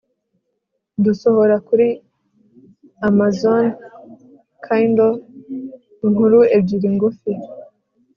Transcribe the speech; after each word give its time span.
dusohora 1.03 1.55
kuri 1.67 1.87
Amazon 3.09 3.65
Kindle 4.65 5.19
inkuru 6.05 6.39
ebyiri 6.55 6.89
ngufi 6.95 7.31